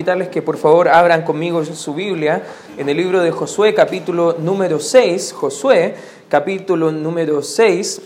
[0.00, 2.44] invitarles que por favor abran conmigo su Biblia
[2.76, 5.96] en el libro de Josué capítulo número 6, Josué
[6.28, 8.02] capítulo número 6.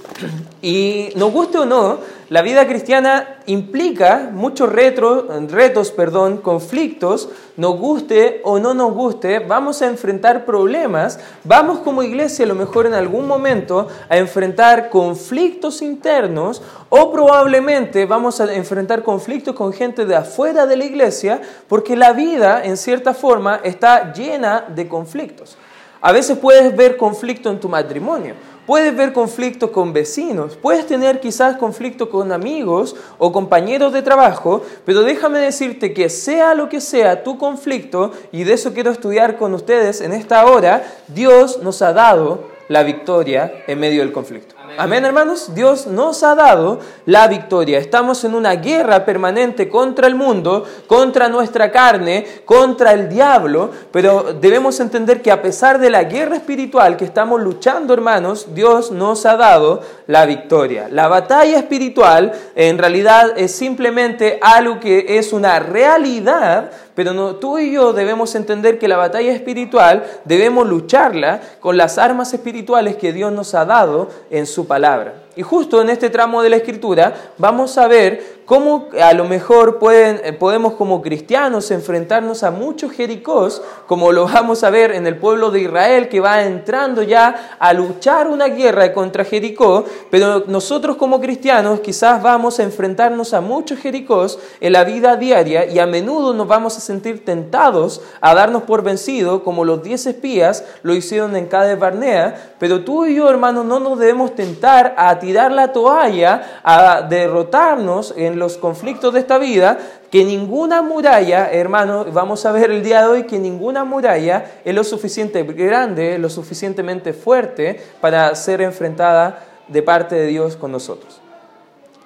[0.62, 1.98] Y nos guste o no,
[2.28, 9.82] la vida cristiana implica muchos retos, perdón, conflictos, nos guste o no nos guste, vamos
[9.82, 15.82] a enfrentar problemas, vamos como iglesia a lo mejor en algún momento a enfrentar conflictos
[15.82, 21.96] internos o probablemente vamos a enfrentar conflictos con gente de afuera de la iglesia porque
[21.96, 25.58] la vida en cierta forma está llena de conflictos.
[26.04, 28.34] A veces puedes ver conflicto en tu matrimonio,
[28.66, 34.62] puedes ver conflicto con vecinos, puedes tener quizás conflicto con amigos o compañeros de trabajo,
[34.84, 39.38] pero déjame decirte que sea lo que sea tu conflicto, y de eso quiero estudiar
[39.38, 44.56] con ustedes en esta hora, Dios nos ha dado la victoria en medio del conflicto.
[44.78, 45.54] Amén, hermanos.
[45.54, 47.78] Dios nos ha dado la victoria.
[47.78, 54.34] Estamos en una guerra permanente contra el mundo, contra nuestra carne, contra el diablo, pero
[54.40, 59.26] debemos entender que a pesar de la guerra espiritual que estamos luchando, hermanos, Dios nos
[59.26, 60.88] ha dado la victoria.
[60.90, 67.72] La batalla espiritual en realidad es simplemente algo que es una realidad, pero tú y
[67.72, 73.32] yo debemos entender que la batalla espiritual debemos lucharla con las armas espirituales que Dios
[73.32, 75.14] nos ha dado en su palabra.
[75.34, 79.78] Y justo en este tramo de la escritura vamos a ver cómo a lo mejor
[79.78, 85.06] pueden, eh, podemos como cristianos enfrentarnos a muchos Jericós, como lo vamos a ver en
[85.06, 90.44] el pueblo de Israel que va entrando ya a luchar una guerra contra Jericó, pero
[90.48, 95.78] nosotros como cristianos quizás vamos a enfrentarnos a muchos Jericós en la vida diaria y
[95.78, 100.64] a menudo nos vamos a sentir tentados a darnos por vencido como los diez espías
[100.82, 105.18] lo hicieron en Cades Barnea, pero tú y yo hermanos no nos debemos tentar a
[105.22, 109.78] tirar la toalla, a derrotarnos en los conflictos de esta vida,
[110.10, 114.74] que ninguna muralla, hermano, vamos a ver el día de hoy que ninguna muralla es
[114.74, 121.20] lo suficiente grande, lo suficientemente fuerte para ser enfrentada de parte de Dios con nosotros.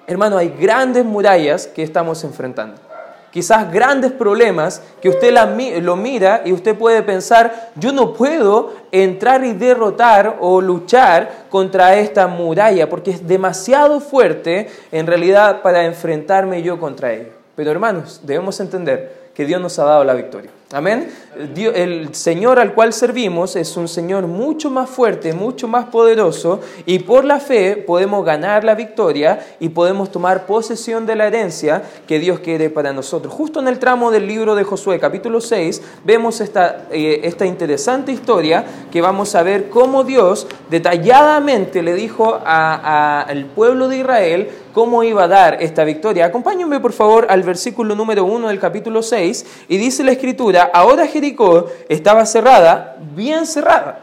[0.05, 2.86] Hermano, hay grandes murallas que estamos enfrentando
[3.31, 5.33] quizás grandes problemas que usted
[5.81, 11.95] lo mira y usted puede pensar, yo no puedo entrar y derrotar o luchar contra
[11.97, 17.29] esta muralla porque es demasiado fuerte en realidad para enfrentarme yo contra ella.
[17.55, 20.49] Pero hermanos, debemos entender que Dios nos ha dado la victoria.
[20.73, 21.09] Amén.
[21.55, 26.99] el Señor al cual servimos es un Señor mucho más fuerte, mucho más poderoso y
[26.99, 32.19] por la fe podemos ganar la victoria y podemos tomar posesión de la herencia que
[32.19, 33.31] Dios quiere para nosotros.
[33.31, 38.11] Justo en el tramo del libro de Josué, capítulo 6, vemos esta, eh, esta interesante
[38.11, 45.03] historia que vamos a ver cómo Dios detalladamente le dijo al pueblo de Israel cómo
[45.03, 46.27] iba a dar esta victoria.
[46.27, 51.07] Acompáñenme por favor al versículo número 1 del capítulo 6 y dice la escritura, ahora
[51.07, 54.01] Jericó estaba cerrada, bien cerrada.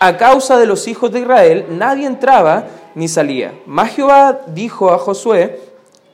[0.00, 3.52] A causa de los hijos de Israel, nadie entraba ni salía.
[3.66, 5.60] Mas Jehová dijo a Josué,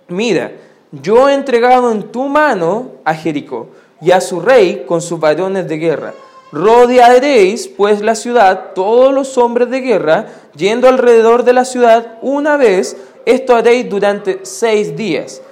[0.09, 0.51] mira,
[0.91, 3.69] yo he entregado en tu mano a Jericó
[4.01, 6.13] y a su rey con sus varones de guerra.
[6.53, 12.59] Rodearéis pues la ciudad, todos los hombres de guerra, yendo alrededor de la ciudad una
[12.59, 12.95] vez,
[13.27, 15.43] esto haréis durante seis días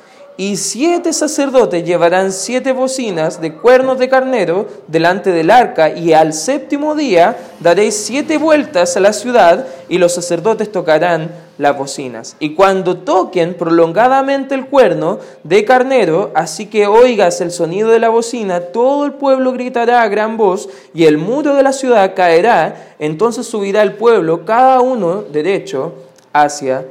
[0.41, 6.33] y siete sacerdotes llevarán siete bocinas de cuernos de carnero delante del arca, y al
[6.33, 12.37] séptimo día daréis siete vueltas a la ciudad, y los sacerdotes tocarán las bocinas.
[12.41, 18.09] Y cuando toquen prolongadamente el cuerno de carnero, así que oigas el sonido de la
[18.09, 22.95] bocina, todo el pueblo gritará a gran voz, y el muro de la ciudad caerá,
[22.99, 25.93] entonces subirá el pueblo, cada uno derecho
[26.33, 26.83] hacia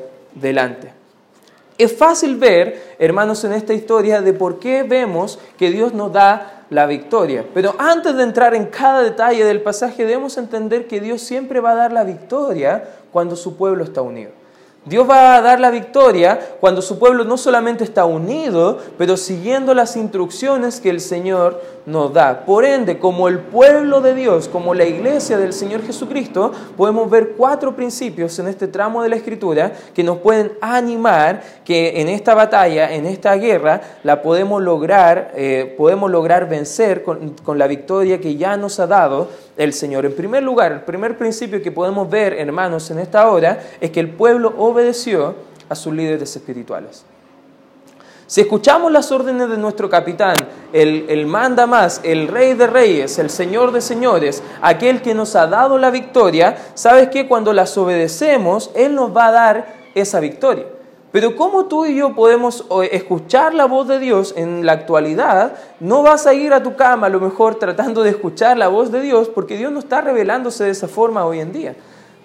[0.42, 0.94] delante.
[1.78, 6.66] Es fácil ver, hermanos, en esta historia de por qué vemos que Dios nos da
[6.70, 7.46] la victoria.
[7.54, 11.72] Pero antes de entrar en cada detalle del pasaje, debemos entender que Dios siempre va
[11.72, 14.39] a dar la victoria cuando su pueblo está unido.
[14.90, 19.76] Dios va a dar la victoria cuando su pueblo no solamente está unido, pero siguiendo
[19.76, 22.46] las instrucciones que el Señor nos da.
[22.46, 27.34] Por ende, como el pueblo de Dios, como la iglesia del Señor Jesucristo, podemos ver
[27.38, 32.34] cuatro principios en este tramo de la Escritura que nos pueden animar que en esta
[32.34, 38.20] batalla, en esta guerra, la podemos lograr, eh, podemos lograr vencer con, con la victoria
[38.20, 39.28] que ya nos ha dado
[39.60, 40.06] el Señor.
[40.06, 44.00] En primer lugar, el primer principio que podemos ver, hermanos, en esta hora, es que
[44.00, 45.36] el pueblo obedeció
[45.68, 47.04] a sus líderes espirituales.
[48.26, 50.36] Si escuchamos las órdenes de nuestro capitán,
[50.72, 55.36] el, el, manda más, el rey de reyes, el señor de señores, aquel que nos
[55.36, 60.22] ha dado la victoria, sabes que cuando las obedecemos, Él nos va a dar esa
[60.22, 60.66] victoria.
[61.12, 66.04] Pero como tú y yo podemos escuchar la voz de Dios en la actualidad, no
[66.04, 69.02] vas a ir a tu cama a lo mejor tratando de escuchar la voz de
[69.02, 71.76] Dios porque Dios no está revelándose de esa forma hoy en día.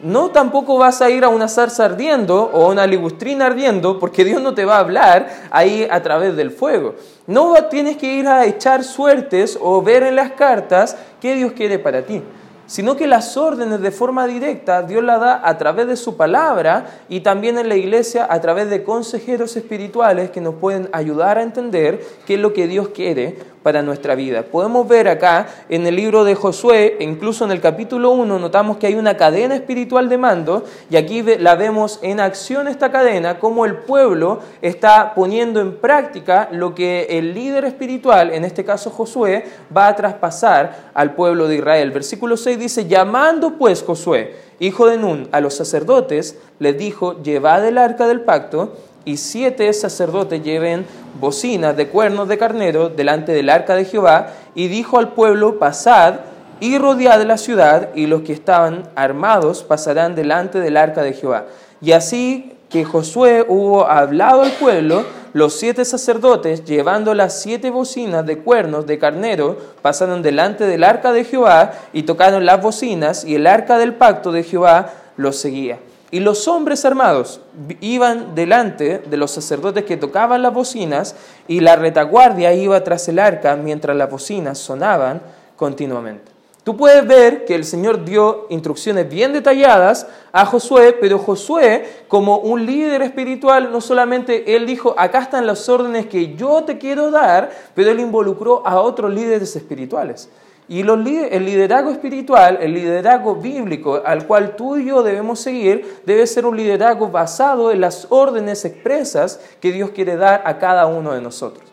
[0.02, 4.22] No tampoco vas a ir a una zarza ardiendo o a una ligustrina ardiendo porque
[4.22, 6.94] Dios no te va a hablar ahí a través del fuego.
[7.26, 11.78] No tienes que ir a echar suertes o ver en las cartas qué Dios quiere
[11.78, 12.22] para ti
[12.66, 16.86] sino que las órdenes de forma directa Dios las da a través de su palabra
[17.08, 21.42] y también en la iglesia a través de consejeros espirituales que nos pueden ayudar a
[21.42, 24.42] entender qué es lo que Dios quiere para nuestra vida.
[24.42, 28.86] Podemos ver acá en el libro de Josué, incluso en el capítulo 1, notamos que
[28.86, 33.64] hay una cadena espiritual de mando y aquí la vemos en acción esta cadena, como
[33.64, 39.46] el pueblo está poniendo en práctica lo que el líder espiritual, en este caso Josué,
[39.74, 41.90] va a traspasar al pueblo de Israel.
[41.90, 47.66] Versículo 6 dice, llamando pues Josué, hijo de Nun, a los sacerdotes, les dijo, llevad
[47.66, 50.86] el arca del pacto y siete sacerdotes lleven
[51.20, 56.20] bocinas de cuernos de carnero delante del arca de Jehová, y dijo al pueblo, pasad
[56.60, 61.46] y rodead la ciudad, y los que estaban armados pasarán delante del arca de Jehová.
[61.80, 68.24] Y así que Josué hubo hablado al pueblo, los siete sacerdotes, llevando las siete bocinas
[68.24, 73.34] de cuernos de carnero, pasaron delante del arca de Jehová y tocaron las bocinas, y
[73.34, 75.78] el arca del pacto de Jehová los seguía.
[76.14, 77.40] Y los hombres armados
[77.80, 81.16] iban delante de los sacerdotes que tocaban las bocinas
[81.48, 85.20] y la retaguardia iba tras el arca mientras las bocinas sonaban
[85.56, 86.30] continuamente.
[86.62, 92.38] Tú puedes ver que el Señor dio instrucciones bien detalladas a Josué, pero Josué, como
[92.38, 97.10] un líder espiritual, no solamente él dijo, acá están las órdenes que yo te quiero
[97.10, 100.28] dar, pero él involucró a otros líderes espirituales.
[100.66, 106.26] Y el liderazgo espiritual, el liderazgo bíblico al cual tú y yo debemos seguir, debe
[106.26, 111.12] ser un liderazgo basado en las órdenes expresas que Dios quiere dar a cada uno
[111.12, 111.70] de nosotros.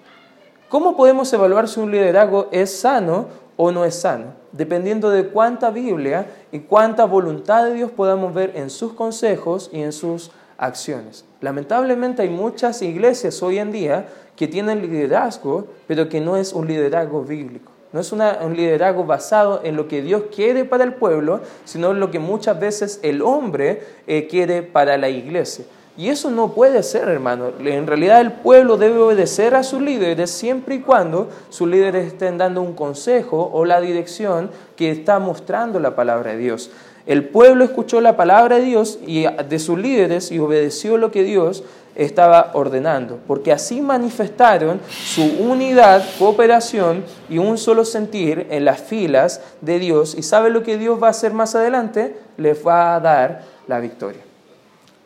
[0.68, 4.34] ¿Cómo podemos evaluar si un liderazgo es sano o no es sano?
[4.52, 9.82] Dependiendo de cuánta Biblia y cuánta voluntad de Dios podamos ver en sus consejos y
[9.82, 11.26] en sus acciones.
[11.40, 16.68] Lamentablemente hay muchas iglesias hoy en día que tienen liderazgo, pero que no es un
[16.68, 17.72] liderazgo bíblico.
[17.94, 22.00] No es un liderazgo basado en lo que Dios quiere para el pueblo, sino en
[22.00, 25.66] lo que muchas veces el hombre eh, quiere para la iglesia.
[25.98, 27.52] Y eso no puede ser, hermano.
[27.60, 32.38] En realidad el pueblo debe obedecer a sus líderes siempre y cuando sus líderes estén
[32.38, 36.72] dando un consejo o la dirección que está mostrando la palabra de Dios.
[37.06, 41.24] El pueblo escuchó la palabra de Dios y de sus líderes y obedeció lo que
[41.24, 41.64] Dios
[41.96, 49.42] estaba ordenando, porque así manifestaron su unidad, cooperación y un solo sentir en las filas
[49.62, 50.16] de Dios.
[50.18, 52.16] ¿Y sabe lo que Dios va a hacer más adelante?
[52.38, 54.22] Les va a dar la victoria.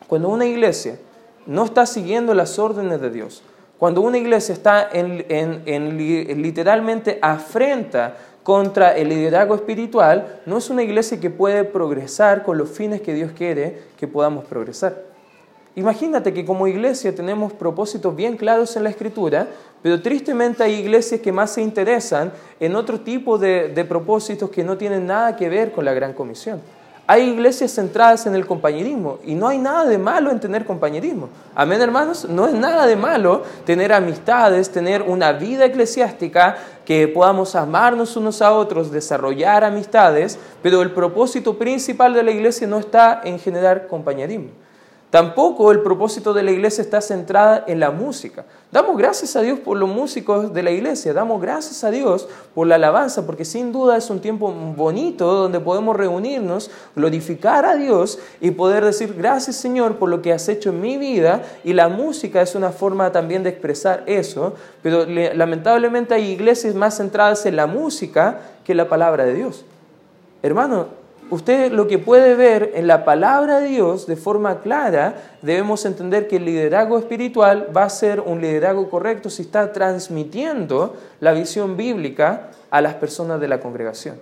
[0.06, 0.98] Cuando una iglesia
[1.46, 3.42] no está siguiendo las órdenes de Dios,
[3.78, 11.20] cuando una iglesia está en, literalmente afrenta contra el liderazgo espiritual, no es una iglesia
[11.20, 15.15] que puede progresar con los fines que Dios quiere que podamos progresar.
[15.76, 19.46] Imagínate que como iglesia tenemos propósitos bien claros en la escritura,
[19.82, 24.78] pero tristemente hay iglesias que más se interesan en otro tipo de, propósitos que no
[24.78, 26.62] tienen nada que ver con la gran comisión.
[27.06, 31.28] Hay iglesias centradas en el compañerismo y no hay nada de malo en tener compañerismo.
[31.54, 36.56] Amén, hermanos, no es nada de malo tener amistades, tener una vida eclesiástica
[36.86, 42.66] que podamos amarnos unos a otros, desarrollar amistades, pero el propósito principal de la iglesia
[42.66, 44.65] no está en generar compañerismo.
[45.10, 48.44] Tampoco el propósito de la iglesia está centrada en la música.
[48.72, 52.66] Damos gracias a Dios por los músicos de la iglesia, damos gracias a Dios por
[52.66, 58.18] la alabanza, porque sin duda es un tiempo bonito donde podemos reunirnos, glorificar a Dios
[58.40, 61.42] y poder decir gracias Señor por lo que has hecho en mi vida.
[61.62, 66.96] Y la música es una forma también de expresar eso, pero lamentablemente hay iglesias más
[66.96, 69.64] centradas en la música que en la palabra de Dios.
[70.42, 75.84] Hermano, usted lo que puede ver en la palabra de Dios de forma clara, debemos
[75.84, 81.32] entender que el liderazgo espiritual va a ser un liderazgo correcto si está transmitiendo la
[81.32, 84.16] visión bíblica a las personas de la congregación.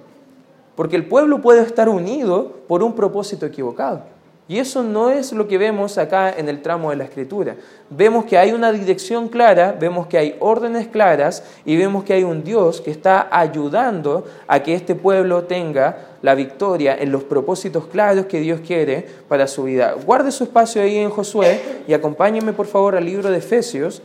[0.77, 4.14] Porque el pueblo puede estar unido por un propósito equivocado.
[4.47, 7.57] Y eso no es lo que vemos acá en el tramo de la escritura.
[7.89, 12.25] Vemos que hay una dirección clara, vemos que hay órdenes claras y vemos que hay
[12.25, 17.87] un Dios que está ayudando a que este pueblo tenga la victoria en los propósitos
[17.87, 19.95] claros que Dios quiere para su vida.
[20.05, 24.03] Guarde su espacio ahí en Josué y acompáñenme por favor al libro de Efesios,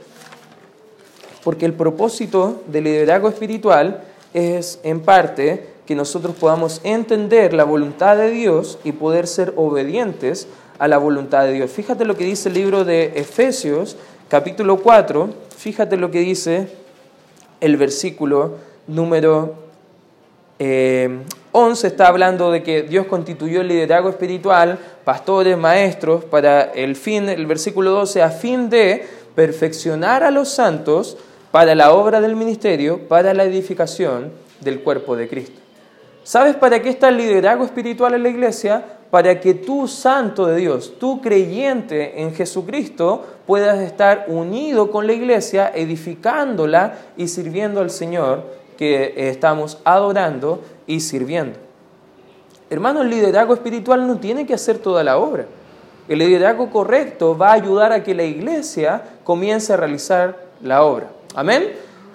[1.43, 4.03] porque el propósito del liderazgo espiritual
[4.34, 10.48] es en parte que nosotros podamos entender la voluntad de Dios y poder ser obedientes
[10.77, 11.72] a la voluntad de Dios.
[11.72, 16.67] Fíjate lo que dice el libro de Efesios, capítulo 4, fíjate lo que dice
[17.60, 19.55] el versículo número
[20.60, 21.10] 11, eh,
[21.88, 27.48] está hablando de que Dios constituyó el liderazgo espiritual, pastores, maestros, para el fin, el
[27.48, 31.17] versículo 12, a fin de perfeccionar a los santos
[31.50, 34.31] para la obra del ministerio, para la edificación
[34.62, 35.60] del cuerpo de Cristo.
[36.29, 38.86] ¿Sabes para qué está el liderazgo espiritual en la iglesia?
[39.09, 45.13] Para que tú, santo de Dios, tú creyente en Jesucristo, puedas estar unido con la
[45.13, 48.43] iglesia, edificándola y sirviendo al Señor
[48.77, 51.57] que estamos adorando y sirviendo.
[52.69, 55.48] Hermano, el liderazgo espiritual no tiene que hacer toda la obra.
[56.07, 61.07] El liderazgo correcto va a ayudar a que la iglesia comience a realizar la obra.
[61.33, 61.71] Amén.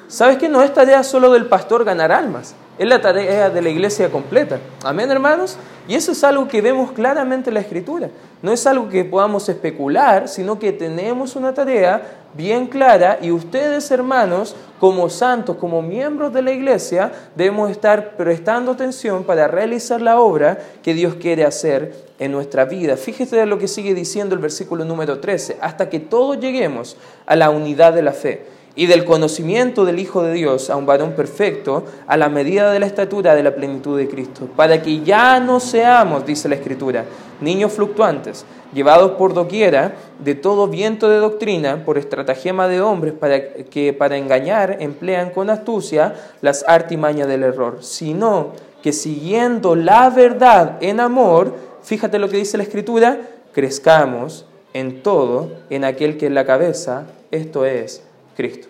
[0.07, 2.55] ¿Sabes que no es tarea solo del pastor ganar almas?
[2.77, 4.59] Es la tarea de la iglesia completa.
[4.83, 5.57] Amén, hermanos.
[5.87, 8.11] Y eso es algo que vemos claramente en la Escritura.
[8.43, 12.03] No es algo que podamos especular, sino que tenemos una tarea
[12.35, 18.73] bien clara y ustedes, hermanos, como santos, como miembros de la iglesia, debemos estar prestando
[18.73, 22.97] atención para realizar la obra que Dios quiere hacer en nuestra vida.
[22.97, 27.51] Fíjese lo que sigue diciendo el versículo número 13, hasta que todos lleguemos a la
[27.51, 31.85] unidad de la fe y del conocimiento del Hijo de Dios a un varón perfecto,
[32.07, 35.61] a la medida de la estatura de la plenitud de Cristo, para que ya no
[35.61, 37.05] seamos, dice la Escritura,
[37.41, 43.55] niños fluctuantes, llevados por doquiera de todo viento de doctrina, por estratagema de hombres para
[43.55, 48.53] que para engañar emplean con astucia las artimañas del error, sino
[48.83, 53.19] que siguiendo la verdad en amor, fíjate lo que dice la Escritura,
[53.53, 58.03] crezcamos en todo en aquel que es la cabeza, esto es
[58.35, 58.69] Cristo.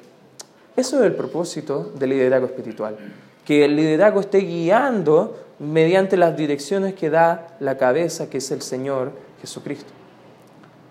[0.77, 2.97] Eso es el propósito del liderazgo espiritual,
[3.45, 8.63] que el liderazgo esté guiando mediante las direcciones que da la cabeza, que es el
[8.63, 9.93] Señor Jesucristo.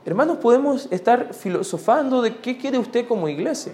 [0.05, 3.73] Hermanos, podemos estar filosofando de qué quiere usted como iglesia.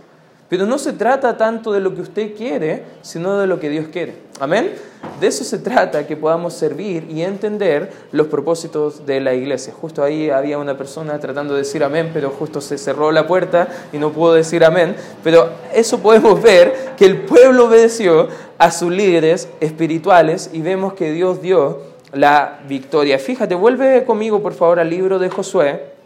[0.49, 3.87] Pero no se trata tanto de lo que usted quiere, sino de lo que Dios
[3.91, 4.15] quiere.
[4.39, 4.73] Amén.
[5.21, 9.73] De eso se trata, que podamos servir y entender los propósitos de la iglesia.
[9.79, 13.67] Justo ahí había una persona tratando de decir amén, pero justo se cerró la puerta
[13.93, 14.95] y no pudo decir amén.
[15.23, 18.27] Pero eso podemos ver que el pueblo obedeció
[18.57, 23.19] a sus líderes espirituales y vemos que Dios dio la victoria.
[23.19, 25.98] Fíjate, vuelve conmigo por favor al libro de Josué.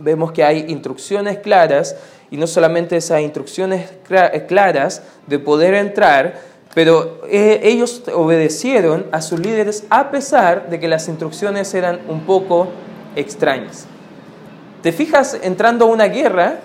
[0.00, 1.96] Vemos que hay instrucciones claras
[2.30, 6.40] y no solamente esas instrucciones eh, claras de poder entrar,
[6.74, 12.20] pero eh, ellos obedecieron a sus líderes a pesar de que las instrucciones eran un
[12.20, 12.68] poco
[13.16, 13.86] extrañas.
[14.82, 16.60] ¿Te fijas entrando a una guerra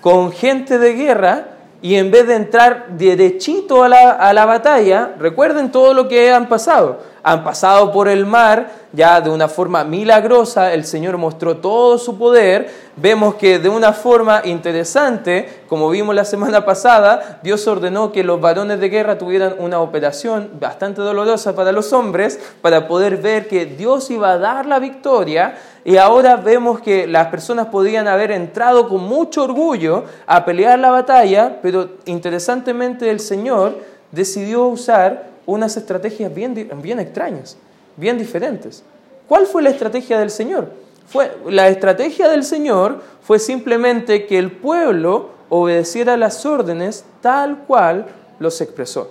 [0.00, 1.48] con gente de guerra
[1.80, 6.30] y en vez de entrar derechito a la, a la batalla, recuerden todo lo que
[6.30, 7.13] han pasado?
[7.26, 12.18] Han pasado por el mar, ya de una forma milagrosa, el Señor mostró todo su
[12.18, 12.70] poder.
[12.96, 18.42] Vemos que de una forma interesante, como vimos la semana pasada, Dios ordenó que los
[18.42, 23.64] varones de guerra tuvieran una operación bastante dolorosa para los hombres, para poder ver que
[23.64, 25.56] Dios iba a dar la victoria.
[25.82, 30.90] Y ahora vemos que las personas podían haber entrado con mucho orgullo a pelear la
[30.90, 33.78] batalla, pero interesantemente el Señor
[34.12, 37.56] decidió usar unas estrategias bien, bien extrañas,
[37.96, 38.82] bien diferentes.
[39.28, 40.72] ¿Cuál fue la estrategia del Señor?
[41.06, 48.06] Fue, la estrategia del Señor fue simplemente que el pueblo obedeciera las órdenes tal cual
[48.38, 49.10] los expresó.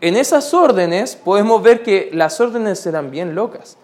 [0.00, 3.76] En esas órdenes podemos ver que las órdenes eran bien locas.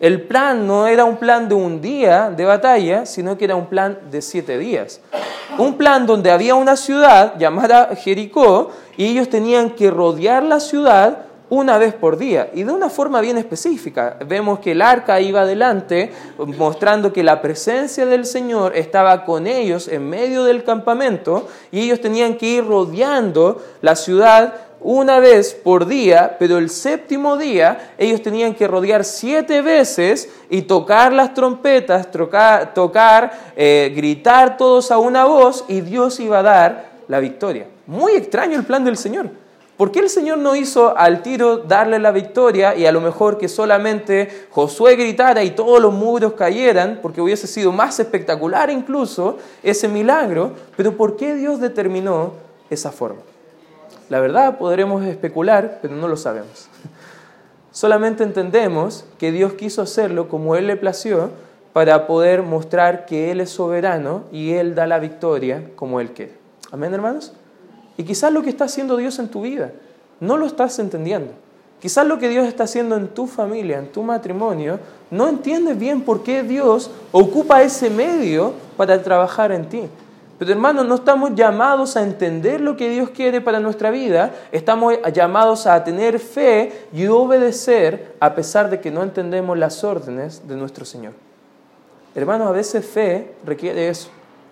[0.00, 3.66] El plan no era un plan de un día de batalla, sino que era un
[3.66, 5.02] plan de siete días.
[5.58, 11.26] Un plan donde había una ciudad llamada Jericó y ellos tenían que rodear la ciudad
[11.50, 14.16] una vez por día y de una forma bien específica.
[14.26, 16.12] Vemos que el arca iba adelante
[16.56, 22.00] mostrando que la presencia del Señor estaba con ellos en medio del campamento y ellos
[22.00, 28.22] tenían que ir rodeando la ciudad una vez por día, pero el séptimo día ellos
[28.22, 35.26] tenían que rodear siete veces y tocar las trompetas, tocar, eh, gritar todos a una
[35.26, 37.66] voz y Dios iba a dar la victoria.
[37.86, 39.28] Muy extraño el plan del Señor.
[39.76, 43.38] ¿Por qué el Señor no hizo al tiro darle la victoria y a lo mejor
[43.38, 49.38] que solamente Josué gritara y todos los muros cayeran, porque hubiese sido más espectacular incluso
[49.62, 50.52] ese milagro?
[50.76, 52.34] Pero ¿por qué Dios determinó
[52.68, 53.22] esa forma?
[54.10, 56.68] La verdad podremos especular, pero no lo sabemos.
[57.70, 61.30] Solamente entendemos que Dios quiso hacerlo como Él le plació
[61.72, 66.34] para poder mostrar que Él es soberano y Él da la victoria como Él quiere.
[66.72, 67.32] Amén, hermanos.
[67.96, 69.70] Y quizás lo que está haciendo Dios en tu vida
[70.18, 71.32] no lo estás entendiendo.
[71.80, 76.02] Quizás lo que Dios está haciendo en tu familia, en tu matrimonio, no entiendes bien
[76.02, 79.82] por qué Dios ocupa ese medio para trabajar en ti.
[80.40, 84.94] Pero hermanos, no estamos llamados a entender lo que Dios quiere para nuestra vida, estamos
[85.12, 90.56] llamados a tener fe y obedecer a pesar de que no entendemos las órdenes de
[90.56, 91.12] nuestro Señor.
[92.14, 94.08] Hermanos, a veces fe requiere eso,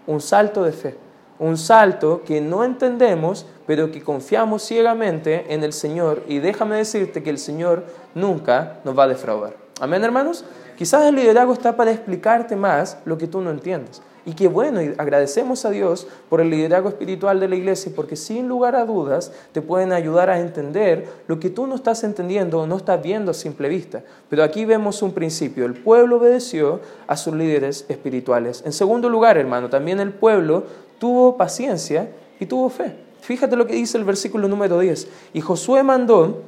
[0.06, 5.72] un salto de fe un salto que no entendemos, pero que confiamos ciegamente en el
[5.72, 9.54] Señor y déjame decirte que el Señor nunca nos va a defraudar.
[9.80, 10.44] Amén, hermanos.
[10.76, 14.02] Quizás el liderazgo está para explicarte más lo que tú no entiendes.
[14.28, 18.14] Y qué bueno, y agradecemos a Dios por el liderazgo espiritual de la iglesia, porque
[18.14, 22.60] sin lugar a dudas te pueden ayudar a entender lo que tú no estás entendiendo
[22.60, 24.02] o no estás viendo a simple vista.
[24.28, 28.62] Pero aquí vemos un principio, el pueblo obedeció a sus líderes espirituales.
[28.66, 30.64] En segundo lugar, hermano, también el pueblo
[30.98, 32.96] tuvo paciencia y tuvo fe.
[33.22, 35.08] Fíjate lo que dice el versículo número 10.
[35.32, 36.42] Y Josué mandó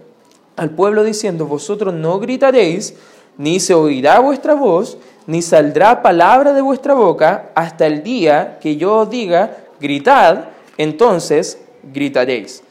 [0.57, 2.95] al pueblo diciendo, vosotros no gritaréis,
[3.39, 8.77] ni se oirá vuestra voz, ni saldrá palabra de vuestra boca hasta el día que
[8.77, 10.47] yo os diga, gritad,
[10.77, 12.63] entonces gritaréis.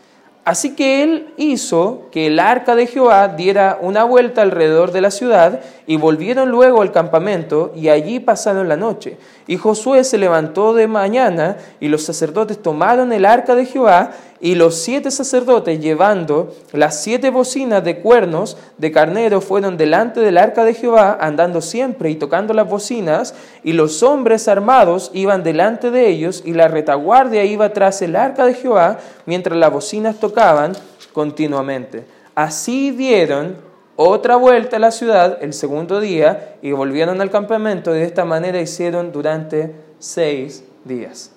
[0.50, 5.12] Así que él hizo que el arca de Jehová diera una vuelta alrededor de la
[5.12, 9.18] ciudad y volvieron luego al campamento y allí pasaron la noche.
[9.46, 14.56] Y Josué se levantó de mañana y los sacerdotes tomaron el arca de Jehová y
[14.56, 20.64] los siete sacerdotes llevando las siete bocinas de cuernos de carnero fueron delante del arca
[20.64, 26.08] de Jehová andando siempre y tocando las bocinas y los hombres armados iban delante de
[26.08, 30.74] ellos y la retaguardia iba tras el arca de Jehová mientras las bocinas tocaban
[31.12, 32.06] continuamente.
[32.36, 33.58] Así dieron
[33.98, 38.24] otra vuelta a la ciudad el segundo día y volvieron al campamento y de esta
[38.24, 41.34] manera hicieron durante seis días.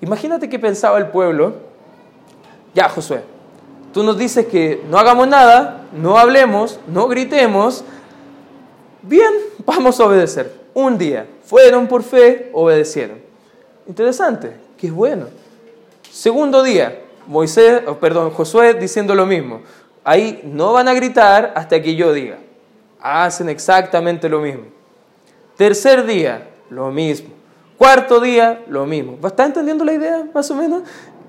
[0.00, 1.54] Imagínate que pensaba el pueblo,
[2.76, 3.22] ya Josué,
[3.94, 7.82] tú nos dices que no hagamos nada, no hablemos, no gritemos,
[9.00, 9.32] bien,
[9.64, 10.52] vamos a obedecer.
[10.74, 13.18] Un día, fueron por fe, obedecieron.
[13.88, 15.28] Interesante, qué bueno.
[16.10, 19.62] Segundo día, Moisés, perdón, Josué diciendo lo mismo.
[20.04, 22.36] Ahí no van a gritar hasta que yo diga.
[23.00, 24.64] Hacen exactamente lo mismo.
[25.56, 27.30] Tercer día, lo mismo.
[27.78, 29.16] Cuarto día, lo mismo.
[29.26, 30.82] ¿Está entendiendo la idea, más o menos?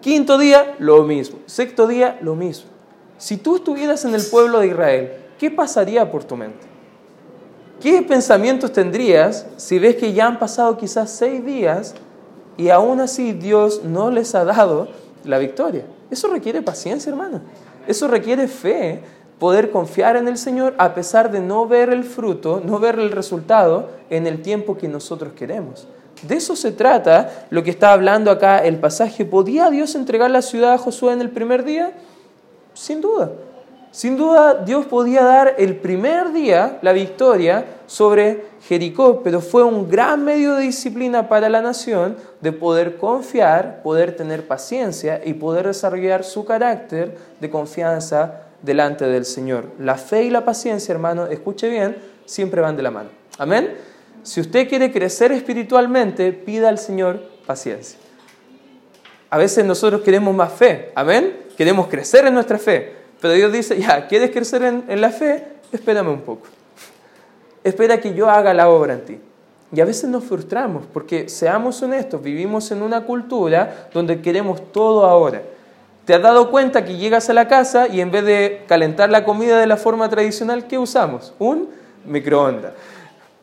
[0.07, 1.39] Quinto día, lo mismo.
[1.47, 2.69] Sexto día, lo mismo.
[3.17, 6.65] Si tú estuvieras en el pueblo de Israel, ¿qué pasaría por tu mente?
[7.81, 11.93] ¿Qué pensamientos tendrías si ves que ya han pasado quizás seis días
[12.55, 14.87] y aún así Dios no les ha dado
[15.25, 15.83] la victoria?
[16.09, 17.41] Eso requiere paciencia, hermano.
[17.85, 19.01] Eso requiere fe,
[19.39, 23.11] poder confiar en el Señor a pesar de no ver el fruto, no ver el
[23.11, 25.85] resultado en el tiempo que nosotros queremos.
[26.23, 29.25] De eso se trata lo que está hablando acá el pasaje.
[29.25, 31.91] ¿Podía Dios entregar la ciudad a Josué en el primer día?
[32.73, 33.31] Sin duda.
[33.91, 39.89] Sin duda Dios podía dar el primer día la victoria sobre Jericó, pero fue un
[39.89, 45.67] gran medio de disciplina para la nación de poder confiar, poder tener paciencia y poder
[45.67, 49.65] desarrollar su carácter de confianza delante del Señor.
[49.79, 53.09] La fe y la paciencia, hermano, escuche bien, siempre van de la mano.
[53.37, 53.73] Amén.
[54.27, 57.97] Si usted quiere crecer espiritualmente, pida al Señor paciencia.
[59.29, 61.45] A veces nosotros queremos más fe, amén.
[61.55, 65.45] Queremos crecer en nuestra fe, pero Dios dice, ya, ¿quieres crecer en, la fe?
[65.71, 66.45] Espérame un poco
[67.63, 69.19] espera que yo haga la obra en ti.
[69.73, 75.05] Y a veces nos frustramos porque, seamos honestos, vivimos en una cultura donde queremos todo
[75.05, 75.41] ahora.
[76.03, 79.23] ¿Te has dado cuenta que llegas a la casa y en vez de calentar la
[79.23, 81.33] comida de la forma tradicional, ¿qué usamos?
[81.39, 81.69] Un
[82.05, 82.73] microondas.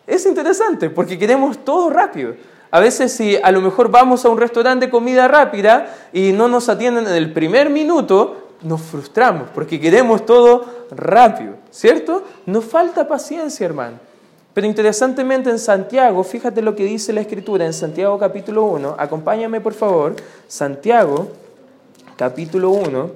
[0.07, 2.35] Es interesante porque queremos todo rápido.
[2.71, 6.49] A veces si a lo mejor vamos a un restaurante de comida rápida y no
[6.49, 12.25] nos atienden en el primer minuto, nos frustramos porque queremos todo rápido, ¿cierto?
[12.47, 13.99] Nos falta paciencia, hermano.
[14.55, 19.61] Pero interesantemente en Santiago, fíjate lo que dice la Escritura en Santiago capítulo 1, acompáñame
[19.61, 20.15] por favor,
[20.47, 21.29] Santiago
[22.17, 23.11] capítulo 1,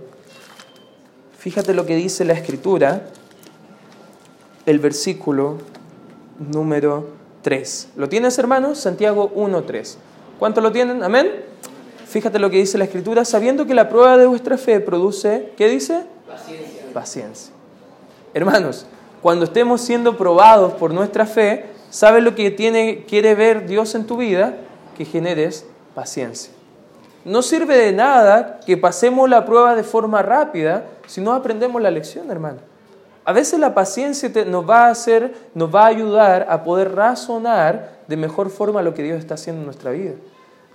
[1.38, 3.02] fíjate lo que dice la Escritura,
[4.66, 5.58] el versículo
[6.38, 7.06] número
[7.42, 7.90] 3.
[7.96, 8.74] ¿Lo tienes hermano?
[8.74, 9.98] Santiago 1, 3.
[10.38, 11.02] ¿Cuánto lo tienen?
[11.02, 11.30] Amén.
[12.06, 15.68] Fíjate lo que dice la Escritura, sabiendo que la prueba de vuestra fe produce, ¿qué
[15.68, 16.04] dice?
[16.26, 16.82] Paciencia.
[16.94, 17.52] Paciencia.
[18.32, 18.86] Hermanos,
[19.20, 24.06] cuando estemos siendo probados por nuestra fe, ¿sabes lo que tiene, quiere ver Dios en
[24.06, 24.56] tu vida?
[24.96, 26.52] Que generes paciencia.
[27.24, 31.90] No sirve de nada que pasemos la prueba de forma rápida si no aprendemos la
[31.90, 32.58] lección, hermano.
[33.28, 37.98] A veces la paciencia nos va a hacer, nos va a ayudar a poder razonar
[38.08, 40.14] de mejor forma lo que Dios está haciendo en nuestra vida.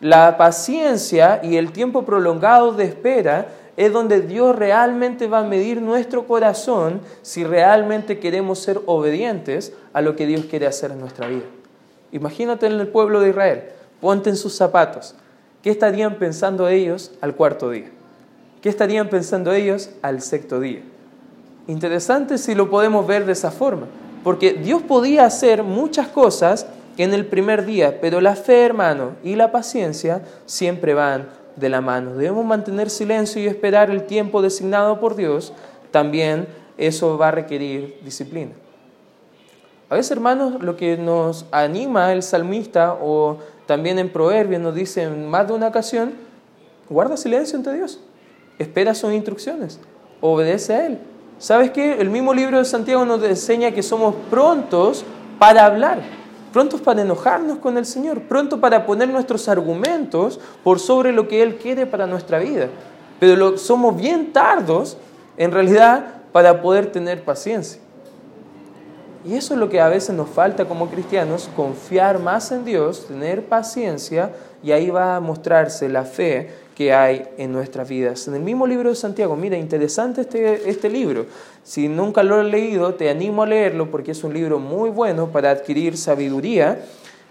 [0.01, 5.81] La paciencia y el tiempo prolongado de espera es donde Dios realmente va a medir
[5.81, 11.27] nuestro corazón si realmente queremos ser obedientes a lo que Dios quiere hacer en nuestra
[11.27, 11.45] vida.
[12.11, 13.63] Imagínate en el pueblo de Israel,
[13.99, 15.15] ponte en sus zapatos.
[15.63, 17.89] ¿Qué estarían pensando ellos al cuarto día?
[18.61, 20.83] ¿Qué estarían pensando ellos al sexto día?
[21.67, 23.87] Interesante si lo podemos ver de esa forma,
[24.23, 29.35] porque Dios podía hacer muchas cosas en el primer día, pero la fe, hermano, y
[29.35, 32.15] la paciencia siempre van de la mano.
[32.15, 35.53] Debemos mantener silencio y esperar el tiempo designado por Dios.
[35.91, 36.47] También
[36.77, 38.51] eso va a requerir disciplina.
[39.89, 45.03] A veces, hermanos, lo que nos anima el salmista o también en Proverbios nos dice
[45.03, 46.13] en más de una ocasión,
[46.89, 47.99] guarda silencio ante Dios,
[48.59, 49.79] espera sus instrucciones,
[50.19, 50.99] obedece a Él.
[51.39, 51.99] ¿Sabes qué?
[51.99, 55.03] El mismo libro de Santiago nos enseña que somos prontos
[55.39, 56.01] para hablar
[56.53, 61.41] prontos para enojarnos con el Señor, pronto para poner nuestros argumentos por sobre lo que
[61.41, 62.67] Él quiere para nuestra vida.
[63.19, 64.97] Pero somos bien tardos,
[65.35, 67.81] en realidad, para poder tener paciencia.
[69.25, 73.07] Y eso es lo que a veces nos falta como cristianos, confiar más en Dios,
[73.07, 78.27] tener paciencia, y ahí va a mostrarse la fe que hay en nuestras vidas.
[78.27, 81.25] En el mismo libro de Santiago, mira, interesante este, este libro.
[81.63, 85.31] Si nunca lo has leído, te animo a leerlo porque es un libro muy bueno
[85.31, 86.83] para adquirir sabiduría.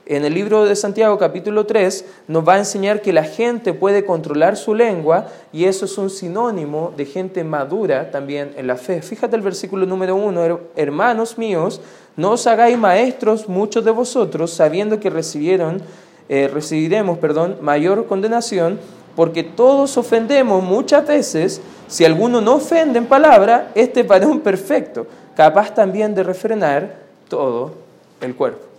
[0.05, 4.05] En el libro de Santiago capítulo 3 nos va a enseñar que la gente puede
[4.05, 9.00] controlar su lengua y eso es un sinónimo de gente madura también en la fe.
[9.00, 11.81] Fíjate el versículo número 1, hermanos míos,
[12.16, 15.81] no os hagáis maestros muchos de vosotros sabiendo que recibieron,
[16.28, 18.81] eh, recibiremos perdón, mayor condenación
[19.14, 25.75] porque todos ofendemos muchas veces, si alguno no ofende en palabra, este un perfecto, capaz
[25.75, 26.96] también de refrenar
[27.29, 27.75] todo
[28.20, 28.72] el cuerpo.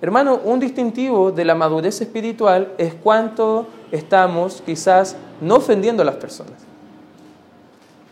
[0.00, 6.16] Hermano, un distintivo de la madurez espiritual es cuánto estamos quizás no ofendiendo a las
[6.16, 6.54] personas.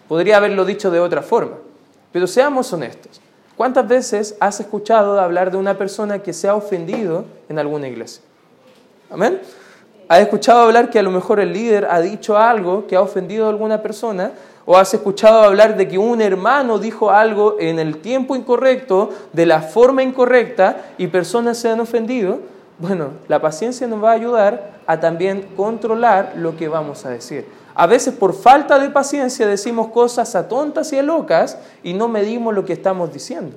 [0.08, 1.56] Podría haberlo dicho de otra forma,
[2.12, 3.20] pero seamos honestos.
[3.56, 8.22] ¿Cuántas veces has escuchado hablar de una persona que se ha ofendido en alguna iglesia?
[9.10, 9.40] Amén.
[10.06, 13.46] ¿Has escuchado hablar que a lo mejor el líder ha dicho algo que ha ofendido
[13.46, 14.32] a alguna persona?
[14.66, 19.46] ¿O has escuchado hablar de que un hermano dijo algo en el tiempo incorrecto, de
[19.46, 22.40] la forma incorrecta, y personas se han ofendido?
[22.78, 27.46] Bueno, la paciencia nos va a ayudar a también controlar lo que vamos a decir.
[27.74, 32.08] A veces por falta de paciencia decimos cosas a tontas y a locas y no
[32.08, 33.56] medimos lo que estamos diciendo.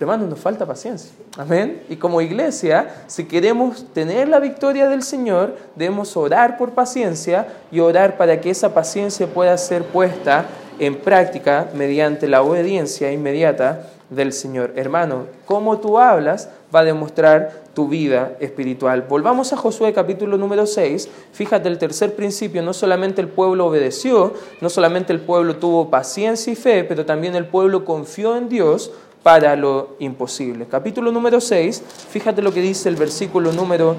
[0.00, 1.10] Hermanos, nos falta paciencia.
[1.36, 1.82] Amén.
[1.88, 7.80] Y como iglesia, si queremos tener la victoria del Señor, debemos orar por paciencia y
[7.80, 10.46] orar para que esa paciencia pueda ser puesta
[10.78, 14.72] en práctica mediante la obediencia inmediata del Señor.
[14.76, 19.02] Hermano, cómo tú hablas va a demostrar tu vida espiritual.
[19.08, 21.08] Volvamos a Josué capítulo número 6.
[21.32, 26.52] Fíjate el tercer principio, no solamente el pueblo obedeció, no solamente el pueblo tuvo paciencia
[26.52, 28.92] y fe, pero también el pueblo confió en Dios
[29.28, 30.64] para lo imposible.
[30.70, 33.94] Capítulo número 6, fíjate lo que dice el versículo número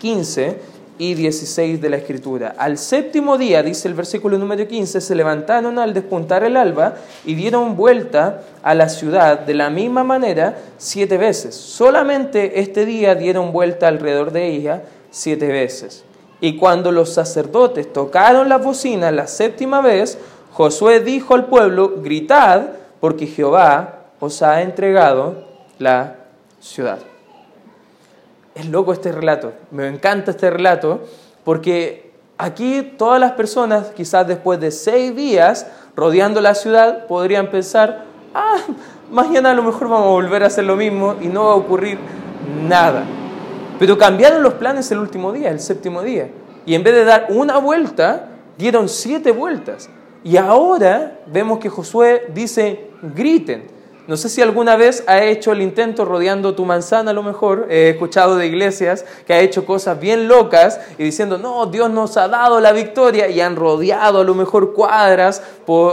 [0.00, 0.58] 15
[0.98, 2.56] y 16 de la Escritura.
[2.58, 7.36] Al séptimo día, dice el versículo número 15, se levantaron al despuntar el alba y
[7.36, 11.54] dieron vuelta a la ciudad de la misma manera siete veces.
[11.54, 16.02] Solamente este día dieron vuelta alrededor de ella siete veces.
[16.40, 20.18] Y cuando los sacerdotes tocaron la bocina la séptima vez,
[20.50, 25.34] Josué dijo al pueblo, gritad, porque Jehová os ha entregado
[25.80, 26.14] la
[26.60, 27.00] ciudad.
[28.54, 31.00] Es loco este relato, me encanta este relato,
[31.42, 38.04] porque aquí todas las personas, quizás después de seis días rodeando la ciudad, podrían pensar,
[38.32, 38.58] ah,
[39.10, 41.56] mañana a lo mejor vamos a volver a hacer lo mismo y no va a
[41.56, 41.98] ocurrir
[42.62, 43.02] nada.
[43.80, 46.28] Pero cambiaron los planes el último día, el séptimo día,
[46.64, 49.90] y en vez de dar una vuelta, dieron siete vueltas.
[50.22, 53.81] Y ahora vemos que Josué dice, griten.
[54.08, 57.68] No sé si alguna vez ha hecho el intento rodeando tu manzana, a lo mejor.
[57.70, 62.16] He escuchado de iglesias que ha hecho cosas bien locas y diciendo, no, Dios nos
[62.16, 65.42] ha dado la victoria y han rodeado a lo mejor cuadras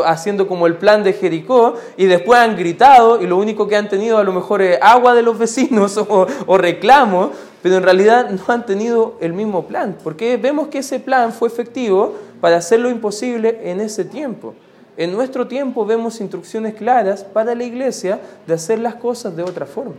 [0.05, 3.89] haciendo como el plan de Jericó y después han gritado y lo único que han
[3.89, 8.31] tenido a lo mejor es agua de los vecinos o, o reclamo, pero en realidad
[8.31, 12.79] no han tenido el mismo plan, porque vemos que ese plan fue efectivo para hacer
[12.79, 14.55] lo imposible en ese tiempo.
[14.99, 19.65] En nuestro tiempo vemos instrucciones claras para la iglesia de hacer las cosas de otra
[19.65, 19.95] forma.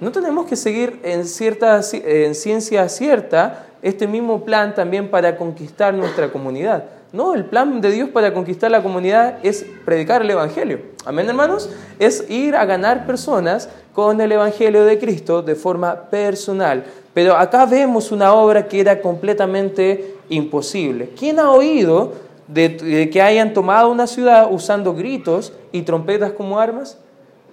[0.00, 5.94] No tenemos que seguir en, cierta, en ciencia cierta este mismo plan también para conquistar
[5.94, 6.86] nuestra comunidad.
[7.12, 10.80] No, el plan de Dios para conquistar la comunidad es predicar el Evangelio.
[11.04, 11.70] Amén, hermanos.
[12.00, 17.64] Es ir a ganar personas con el Evangelio de Cristo de forma personal Pero acá
[17.64, 21.10] vemos una obra que era completamente imposible.
[21.16, 26.98] ¿Quién ha oído de, que hayan tomado una ciudad usando gritos y trompetas como armas?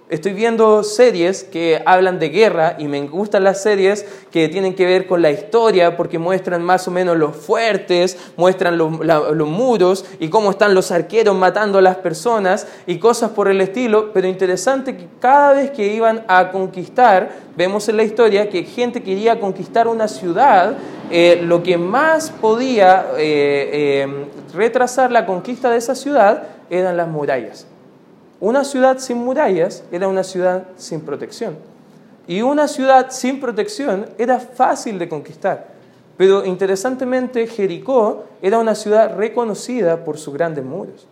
[0.08, 4.86] Estoy viendo series que hablan de guerra y me gustan las series que tienen que
[4.86, 10.04] ver con la historia porque muestran más o menos los fuertes, muestran los, los, muros
[10.20, 14.12] y cómo están los arqueros matando a las personas y cosas por el estilo.
[14.12, 19.02] Pero interesante que cada vez que iban a conquistar, vemos en la historia que gente
[19.02, 20.76] quería conquistar una ciudad,
[21.10, 27.08] eh, lo que más podía eh, eh, retrasar la conquista de esa ciudad eran las
[27.08, 27.66] murallas.
[28.38, 31.56] Una ciudad sin murallas era una ciudad sin protección.
[32.26, 35.68] Y una ciudad sin protección era fácil de conquistar.
[36.18, 41.06] Pero interesantemente, Jericó era una ciudad reconocida por sus grandes muros.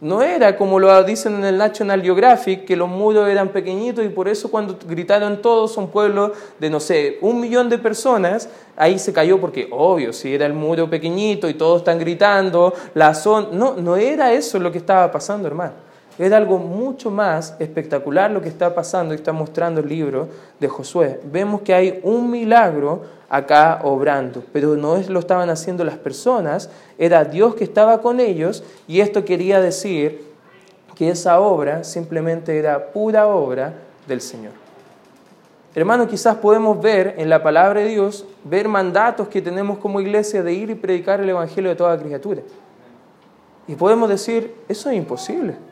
[0.00, 4.08] No era como lo dicen en el National Geographic, que los muros eran pequeñitos y
[4.08, 8.98] por eso cuando gritaron todos un pueblo de, no sé, un millón de personas, ahí
[8.98, 13.48] se cayó porque, obvio, si era el muro pequeñito y todos están gritando, la zona...
[13.52, 15.89] No, no era eso lo que estaba pasando, hermano.
[16.20, 20.28] Era algo mucho más espectacular lo que está pasando y está mostrando el libro
[20.58, 21.18] de Josué.
[21.24, 26.68] Vemos que hay un milagro acá obrando, pero no es, lo estaban haciendo las personas,
[26.98, 30.22] era Dios que estaba con ellos y esto quería decir
[30.94, 33.72] que esa obra simplemente era pura obra
[34.06, 34.52] del Señor.
[35.74, 40.42] Hermano, quizás podemos ver en la palabra de Dios, ver mandatos que tenemos como iglesia
[40.42, 42.42] de ir y predicar el Evangelio de toda criatura.
[43.66, 45.69] Y podemos decir, eso es imposible.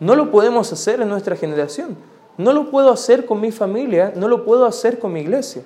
[0.00, 1.96] No lo podemos hacer en nuestra generación.
[2.38, 5.62] No lo puedo hacer con mi familia, no lo puedo hacer con mi iglesia.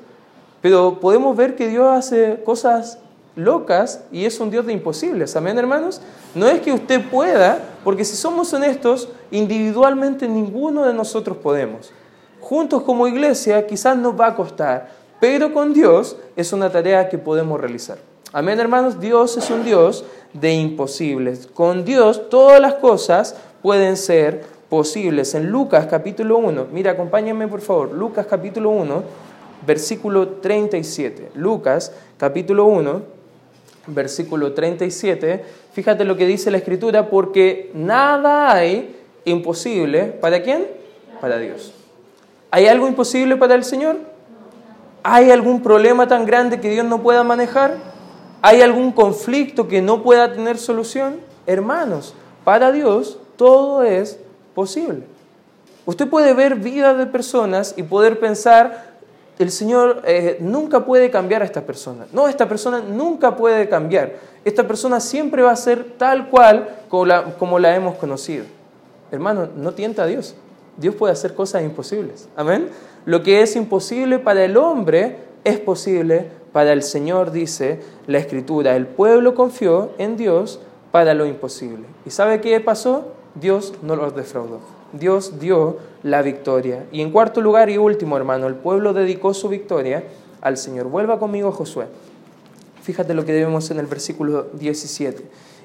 [0.62, 2.98] Pero podemos ver que Dios hace cosas
[3.34, 5.34] locas y es un Dios de imposibles.
[5.34, 6.00] Amén, hermanos.
[6.34, 11.92] No es que usted pueda, porque si somos honestos, individualmente ninguno de nosotros podemos.
[12.40, 14.90] Juntos como iglesia quizás nos va a costar,
[15.20, 17.98] pero con Dios es una tarea que podemos realizar.
[18.32, 19.00] Amén, hermanos.
[19.00, 21.48] Dios es un Dios de imposibles.
[21.52, 25.34] Con Dios todas las cosas pueden ser posibles.
[25.34, 29.02] En Lucas capítulo 1, mira, acompáñenme por favor, Lucas capítulo 1,
[29.66, 31.32] versículo 37.
[31.34, 33.02] Lucas capítulo 1,
[33.88, 35.44] versículo 37.
[35.72, 40.04] Fíjate lo que dice la escritura, porque nada hay imposible.
[40.04, 40.66] ¿Para quién?
[41.20, 41.74] Para Dios.
[42.50, 43.96] ¿Hay algo imposible para el Señor?
[45.02, 47.76] ¿Hay algún problema tan grande que Dios no pueda manejar?
[48.42, 51.20] ¿Hay algún conflicto que no pueda tener solución?
[51.46, 54.18] Hermanos, para Dios todo es
[54.54, 55.00] posible.
[55.86, 58.90] Usted puede ver vidas de personas y poder pensar,
[59.38, 62.04] el Señor eh, nunca puede cambiar a esta persona.
[62.12, 64.12] No, esta persona nunca puede cambiar.
[64.44, 68.44] Esta persona siempre va a ser tal cual como la, como la hemos conocido.
[69.10, 70.34] Hermano, no tienta a Dios.
[70.76, 72.28] Dios puede hacer cosas imposibles.
[72.36, 72.68] Amén.
[73.06, 78.76] Lo que es imposible para el hombre es posible para el Señor, dice la Escritura.
[78.76, 80.60] El pueblo confió en Dios
[80.92, 81.86] para lo imposible.
[82.04, 83.14] ¿Y sabe qué pasó?
[83.34, 84.60] Dios no los defraudó.
[84.92, 86.86] Dios dio la victoria.
[86.90, 90.04] Y en cuarto lugar y último, hermano, el pueblo dedicó su victoria
[90.40, 90.88] al Señor.
[90.88, 91.86] Vuelva conmigo, Josué.
[92.82, 95.22] Fíjate lo que debemos en el versículo 17.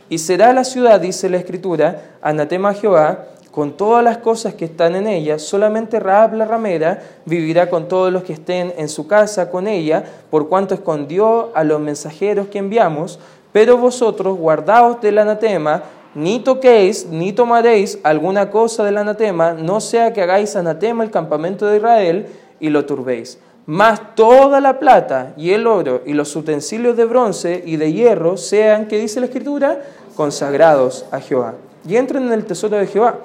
[0.09, 3.25] Y será la ciudad, dice la Escritura, anatema a Jehová,
[3.55, 8.11] con todas las cosas que están en ella, solamente Raab la ramera vivirá con todos
[8.11, 12.59] los que estén en su casa con ella, por cuanto escondió a los mensajeros que
[12.59, 13.17] enviamos,
[13.53, 15.83] pero vosotros guardaos del anatema,
[16.15, 21.67] ni toquéis, ni tomaréis alguna cosa del anatema, no sea que hagáis anatema el campamento
[21.67, 22.25] de Israel
[22.59, 23.37] y lo turbéis.
[23.65, 28.37] Mas toda la plata y el oro y los utensilios de bronce y de hierro
[28.37, 29.81] sean, que dice la Escritura,
[30.15, 31.55] consagrados a Jehová.
[31.87, 33.19] Y entren en el tesoro de Jehová.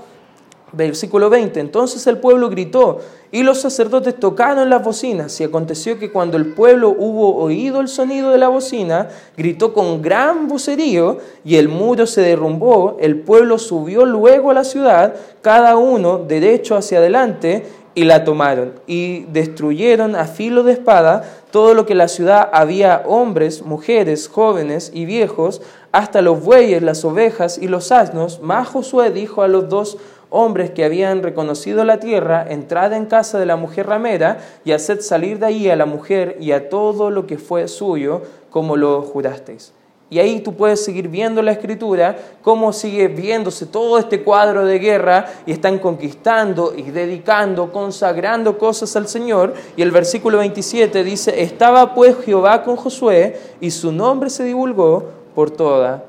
[0.72, 1.60] Versículo 20.
[1.60, 2.98] Entonces el pueblo gritó
[3.32, 5.40] y los sacerdotes tocaron las bocinas.
[5.40, 10.02] Y aconteció que cuando el pueblo hubo oído el sonido de la bocina, gritó con
[10.02, 12.96] gran vocerío y el muro se derrumbó.
[13.00, 18.74] El pueblo subió luego a la ciudad, cada uno derecho hacia adelante, y la tomaron.
[18.86, 24.90] Y destruyeron a filo de espada todo lo que la ciudad había hombres, mujeres, jóvenes
[24.94, 28.40] y viejos, hasta los bueyes, las ovejas y los asnos.
[28.42, 29.98] Mas Josué dijo a los dos
[30.30, 35.00] hombres que habían reconocido la tierra, entrad en casa de la mujer ramera y haced
[35.00, 39.02] salir de ahí a la mujer y a todo lo que fue suyo, como lo
[39.02, 39.72] jurasteis.
[40.10, 44.80] Y ahí tú puedes seguir viendo la escritura, cómo sigue viéndose todo este cuadro de
[44.80, 49.54] guerra y están conquistando y dedicando, consagrando cosas al Señor.
[49.76, 55.04] Y el versículo 27 dice, estaba pues Jehová con Josué y su nombre se divulgó
[55.36, 56.04] por toda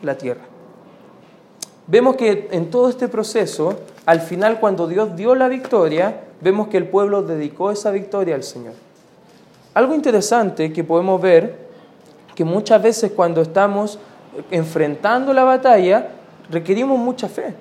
[0.00, 0.42] la tierra.
[1.88, 6.76] Vemos que en todo este proceso, al final cuando Dios dio la victoria, vemos que
[6.76, 8.74] el pueblo dedicó esa victoria al Señor.
[9.74, 11.67] algo interesante que podemos ver,
[12.38, 13.98] que muchas veces cuando estamos
[14.52, 16.10] enfrentando la batalla,
[16.48, 17.52] requerimos mucha fe.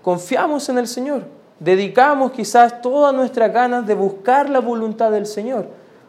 [0.00, 1.24] Confiamos en el Señor.
[1.60, 5.66] Dedicamos quizás todas nuestras ganas de buscar la voluntad del Señor.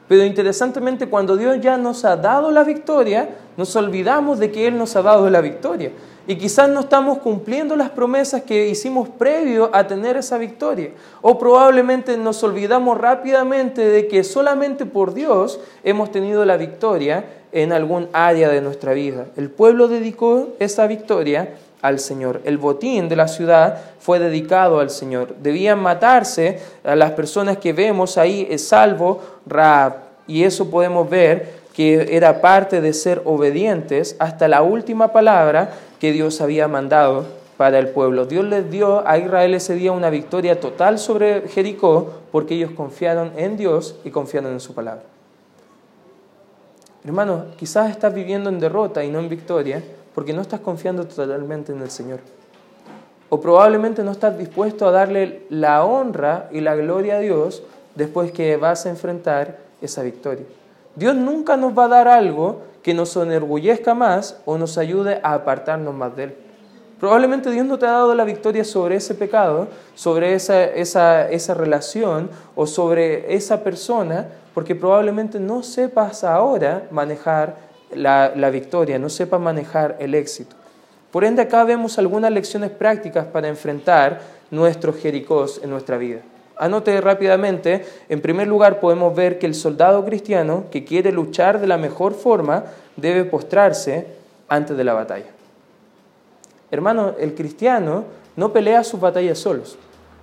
[0.07, 4.77] Pero interesantemente, cuando Dios ya nos ha dado la victoria, nos olvidamos de que Él
[4.77, 5.91] nos ha dado la victoria.
[6.25, 10.91] Y quizás no estamos cumpliendo las promesas que hicimos previo a tener esa victoria.
[11.21, 17.71] O probablemente nos olvidamos rápidamente de que solamente por Dios hemos tenido la victoria en
[17.71, 19.25] algún área de nuestra vida.
[19.38, 21.49] El pueblo dedicó esa victoria
[21.81, 22.41] al Señor.
[22.43, 25.35] El botín de la ciudad fue dedicado al Señor.
[25.41, 29.93] Debían matarse a las personas que vemos ahí, salvo Raab.
[30.27, 36.12] Y eso podemos ver que era parte de ser obedientes hasta la última palabra que
[36.12, 37.25] Dios había mandado
[37.57, 38.25] para el pueblo.
[38.25, 43.31] Dios les dio a Israel ese día una victoria total sobre Jericó porque ellos confiaron
[43.38, 45.03] en Dios y confiaron en su palabra.
[47.10, 49.82] Hermano, quizás estás viviendo en derrota y no en victoria
[50.13, 52.19] porque no estás confiando totalmente en el Señor.
[53.30, 57.63] O probablemente no estás dispuesto a darle la honra y la gloria a Dios
[57.95, 60.45] después que vas a enfrentar esa victoria.
[60.93, 65.34] Dios nunca nos va a dar algo que nos enorgullezca más o nos ayude a
[65.34, 66.36] apartarnos más de Él.
[67.00, 71.56] Probablemente Dios no te ha dado la victoria sobre ese pecado, sobre esa, esa, esa
[71.56, 77.57] relación o sobre esa persona, porque probablemente no sepas ahora manejar
[77.93, 80.55] la, la victoria, no sepas manejar el éxito.
[81.12, 86.21] Por ende, acá vemos algunas lecciones prácticas para enfrentar nuestros Jericós en nuestra vida.
[86.57, 91.67] Anote rápidamente, en primer lugar podemos ver que el soldado cristiano que quiere luchar de
[91.67, 92.65] la mejor forma
[92.97, 94.07] debe postrarse
[94.49, 95.27] antes de la batalla.
[96.69, 98.03] Hermano, el cristiano
[98.35, 99.77] no pelea sus batallas solos,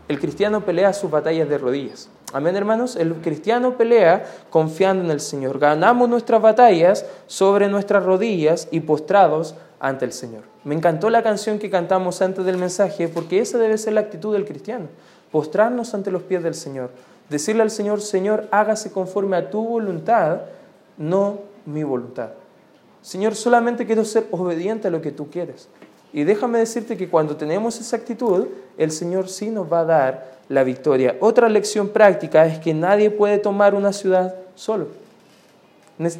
[0.09, 2.09] el cristiano pelea sus batallas de rodillas.
[2.33, 2.97] Amén, hermanos.
[2.97, 5.59] El cristiano pelea confiando en el Señor.
[5.59, 10.43] Ganamos nuestras batallas sobre nuestras rodillas y postrados ante el Señor.
[10.65, 14.33] Me encantó la canción que cantamos antes del mensaje porque esa debe ser la actitud
[14.33, 14.89] del cristiano
[15.31, 16.91] postrarnos ante los pies del Señor,
[17.29, 20.43] decirle al Señor, Señor, hágase conforme a tu voluntad,
[20.97, 22.31] no mi voluntad.
[23.03, 25.69] Señor, solamente quiero ser obediente a lo que tú quieres.
[26.13, 28.47] Y déjame decirte que cuando tenemos esa actitud,
[28.79, 31.17] el Señor sí nos va a dar la victoria.
[31.21, 34.89] Otra lección práctica es que nadie puede tomar una ciudad solo.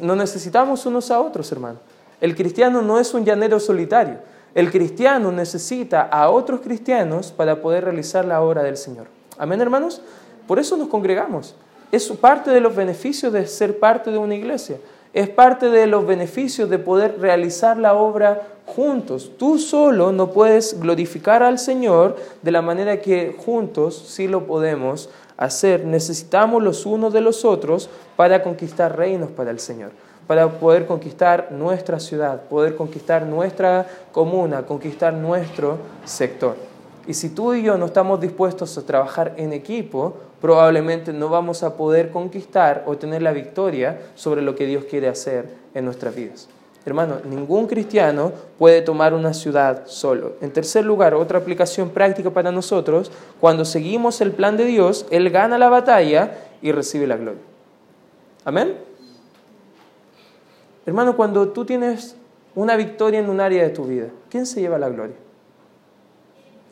[0.01, 1.79] No necesitamos unos a otros, hermano.
[2.19, 4.15] El cristiano no es un llanero solitario.
[4.55, 9.05] El cristiano necesita a otros cristianos para poder realizar la obra del Señor.
[9.37, 10.01] Amén, hermanos.
[10.47, 11.55] Por eso nos congregamos.
[11.91, 14.77] Es parte de los beneficios de ser parte de una iglesia.
[15.13, 19.31] Es parte de los beneficios de poder realizar la obra juntos.
[19.37, 25.09] Tú solo no puedes glorificar al Señor de la manera que juntos sí lo podemos
[25.37, 25.85] hacer.
[25.85, 29.91] Necesitamos los unos de los otros para conquistar reinos para el Señor
[30.27, 36.66] para poder conquistar nuestra ciudad, poder conquistar nuestra comuna, conquistar nuestro sector.
[37.07, 41.63] Y si tú y yo no estamos dispuestos a trabajar en equipo, probablemente no vamos
[41.63, 46.13] a poder conquistar o tener la victoria sobre lo que Dios quiere hacer en nuestras
[46.13, 46.49] vidas.
[46.85, 50.33] Hermano, ningún cristiano puede tomar una ciudad solo.
[50.41, 55.29] En tercer lugar, otra aplicación práctica para nosotros, cuando seguimos el plan de Dios, Él
[55.29, 57.41] gana la batalla y recibe la gloria.
[58.45, 58.75] Amén.
[60.85, 62.15] Hermano, cuando tú tienes
[62.55, 65.15] una victoria en un área de tu vida, ¿quién se lleva la gloria?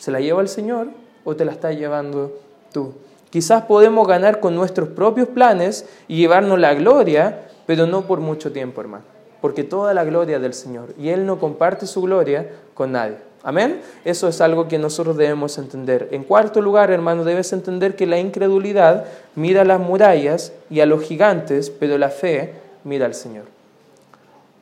[0.06, 0.90] ¿Se la lleva el Señor
[1.24, 2.32] o te la está llevando
[2.72, 2.94] tú?
[3.32, 8.52] Quizás podemos ganar con nuestros propios planes y llevarnos la gloria, pero no por mucho
[8.52, 9.04] tiempo, hermano.
[9.42, 13.18] Porque toda la gloria del Señor y Él no comparte su gloria con nadie.
[13.42, 13.82] Amén.
[14.04, 16.10] Eso es algo que nosotros debemos entender.
[16.12, 20.86] En cuarto lugar, hermano, debes entender que la incredulidad mira a las murallas y a
[20.86, 23.46] los gigantes, pero la fe mira al Señor.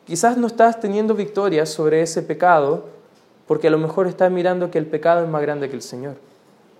[0.07, 2.92] Quizás no estás teniendo victoria sobre ese pecado
[3.47, 6.15] porque a lo mejor estás mirando que el pecado es más grande que el Señor.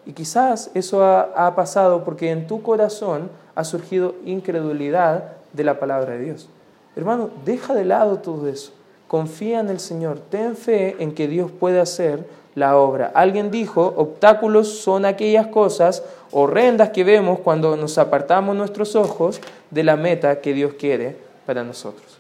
[0.06, 6.13] Y quizás eso ha, pasado porque en tu corazón ha surgido incredulidad de la palabra
[6.13, 6.49] de Dios.
[6.95, 8.73] Hermano, deja de lado todo eso.
[9.08, 10.19] Confía en el Señor.
[10.19, 13.12] Ten fe en que Dios puede hacer la obra.
[13.15, 19.39] Alguien dijo, obstáculos son aquellas cosas horrendas que vemos cuando nos apartamos nuestros ojos
[19.71, 22.17] de la meta que Dios quiere para nosotros.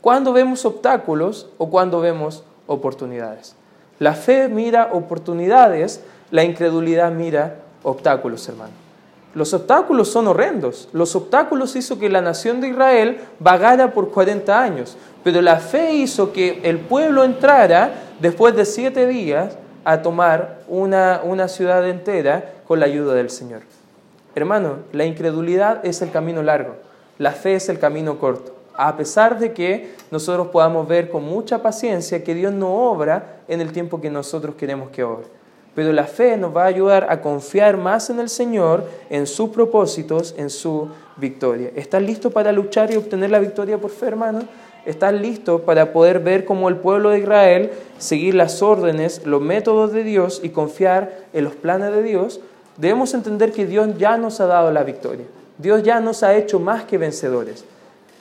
[0.00, 3.56] ¿Cuándo vemos obstáculos o cuando vemos oportunidades?
[3.98, 6.00] La fe mira oportunidades,
[6.30, 8.72] la incredulidad mira obstáculos, hermano.
[9.34, 10.88] Los obstáculos son horrendos.
[10.92, 15.92] Los obstáculos hizo que la nación de Israel vagara por 40 años, pero la fe
[15.92, 22.54] hizo que el pueblo entrara después de siete días a tomar una, una ciudad entera
[22.66, 23.62] con la ayuda del Señor.
[24.34, 26.76] Hermano, la incredulidad es el camino largo.
[27.18, 28.59] la fe es el camino corto.
[28.82, 33.60] A pesar de que nosotros podamos ver con mucha paciencia que Dios no obra en
[33.60, 35.26] el tiempo que nosotros queremos que obre.
[35.74, 39.50] Pero la fe nos va a ayudar a confiar más en el Señor, en sus
[39.50, 41.70] propósitos, en su victoria.
[41.76, 44.40] ¿Estás listo para luchar y obtener la victoria por fe, hermano?
[44.86, 49.92] ¿Estás listo para poder ver cómo el pueblo de Israel seguir las órdenes, los métodos
[49.92, 52.40] de Dios y confiar en los planes de Dios?
[52.78, 55.26] Debemos entender que Dios ya nos ha dado la victoria.
[55.58, 57.66] Dios ya nos ha hecho más que vencedores.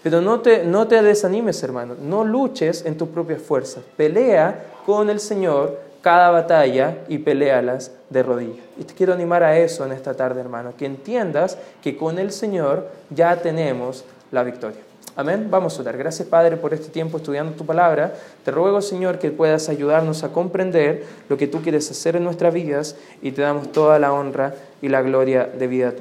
[0.03, 1.95] Pero no te, no te desanimes, hermano.
[2.01, 3.83] No luches en tus propias fuerzas.
[3.97, 8.65] Pelea con el Señor cada batalla y pelealas de rodillas.
[8.77, 10.73] Y te quiero animar a eso en esta tarde, hermano.
[10.77, 14.79] Que entiendas que con el Señor ya tenemos la victoria.
[15.15, 15.47] Amén.
[15.51, 15.97] Vamos a orar.
[15.97, 18.13] Gracias, Padre, por este tiempo estudiando tu palabra.
[18.45, 22.53] Te ruego, Señor, que puedas ayudarnos a comprender lo que tú quieres hacer en nuestras
[22.53, 25.91] vidas y te damos toda la honra y la gloria de vida